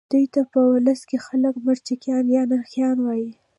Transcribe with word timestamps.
دوی 0.11 0.25
ته 0.33 0.41
په 0.51 0.59
ولس 0.71 1.01
کې 1.09 1.17
خلک 1.25 1.53
مرکچیان 1.65 2.25
یا 2.35 2.43
نرخیان 2.51 2.97
وایي. 3.01 3.31